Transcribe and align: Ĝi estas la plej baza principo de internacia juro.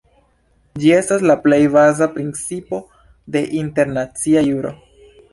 Ĝi 0.83 0.87
estas 0.99 1.25
la 1.31 1.33
plej 1.43 1.59
baza 1.75 2.07
principo 2.15 2.79
de 3.35 3.43
internacia 3.59 4.43
juro. 4.47 4.73